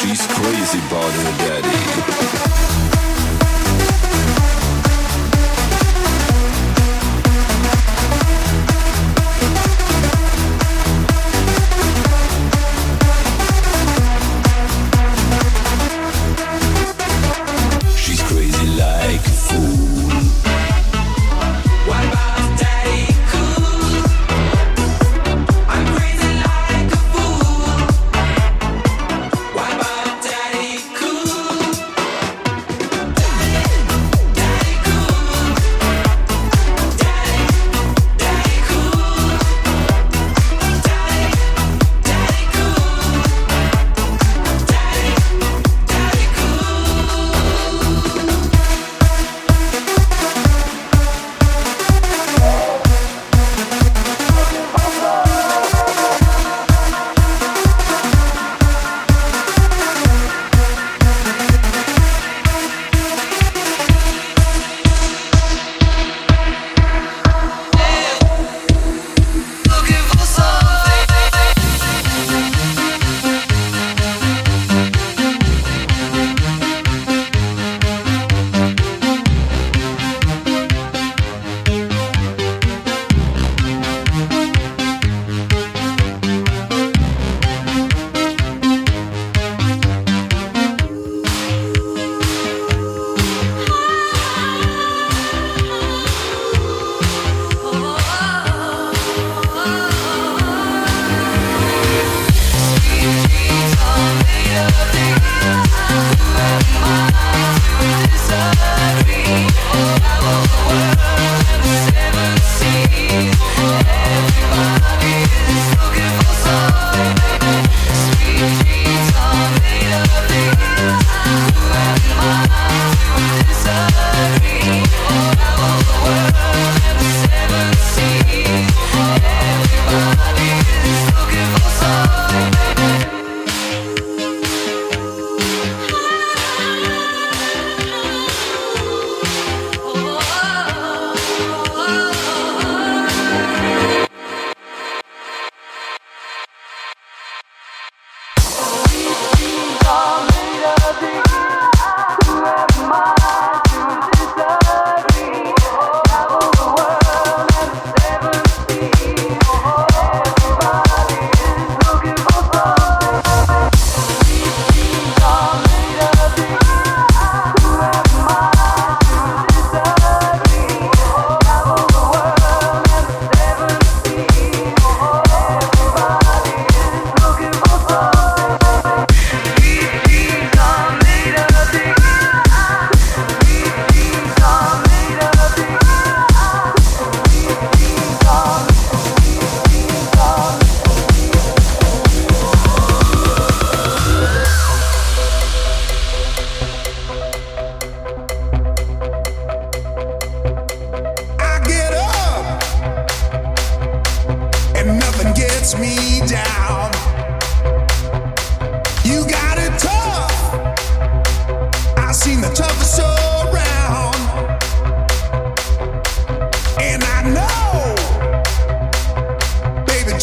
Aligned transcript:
She's 0.00 0.26
crazy 0.26 0.78
about 0.78 1.10
her 1.10 1.32
daddy. 1.38 2.25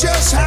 just 0.04 0.43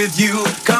with 0.00 0.18
you. 0.18 0.42
Come 0.64 0.79